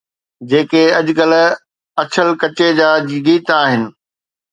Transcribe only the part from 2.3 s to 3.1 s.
ڪڇي جا